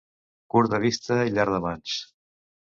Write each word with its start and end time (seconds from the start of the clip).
Curt 0.53 0.71
de 0.75 0.79
vista 0.85 1.19
i 1.29 1.35
llarg 1.37 1.55
de 1.59 1.63
mans. 1.69 2.01